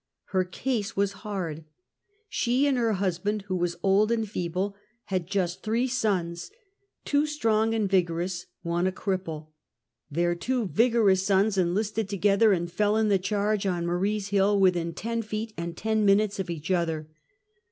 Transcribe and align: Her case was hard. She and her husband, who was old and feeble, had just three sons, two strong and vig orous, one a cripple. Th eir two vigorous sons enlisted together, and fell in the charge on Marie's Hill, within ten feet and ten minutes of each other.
Her 0.29 0.43
case 0.43 0.95
was 0.97 1.11
hard. 1.21 1.63
She 2.27 2.65
and 2.65 2.75
her 2.75 2.93
husband, 2.93 3.43
who 3.43 3.55
was 3.55 3.75
old 3.83 4.11
and 4.11 4.27
feeble, 4.27 4.75
had 5.05 5.27
just 5.27 5.61
three 5.61 5.87
sons, 5.87 6.49
two 7.05 7.27
strong 7.27 7.75
and 7.75 7.87
vig 7.87 8.07
orous, 8.07 8.45
one 8.63 8.87
a 8.87 8.91
cripple. 8.91 9.49
Th 10.11 10.25
eir 10.25 10.39
two 10.39 10.65
vigorous 10.65 11.23
sons 11.23 11.55
enlisted 11.55 12.09
together, 12.09 12.51
and 12.51 12.71
fell 12.71 12.97
in 12.97 13.09
the 13.09 13.19
charge 13.19 13.67
on 13.67 13.85
Marie's 13.85 14.29
Hill, 14.29 14.59
within 14.59 14.95
ten 14.95 15.21
feet 15.21 15.53
and 15.55 15.77
ten 15.77 16.03
minutes 16.03 16.39
of 16.39 16.49
each 16.49 16.71
other. 16.71 17.07